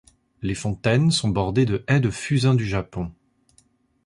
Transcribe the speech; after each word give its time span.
Les 0.41 0.55
fontaines 0.55 1.11
sont 1.11 1.29
bordées 1.29 1.67
de 1.67 1.83
haies 1.87 1.99
de 1.99 2.09
fusains 2.09 2.55
du 2.55 2.65
Japon. 2.65 3.11